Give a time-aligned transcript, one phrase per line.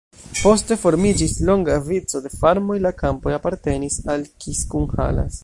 [0.37, 5.39] Poste formiĝis longa vico de farmoj, la kampoj apartenis al Kiskunhalas.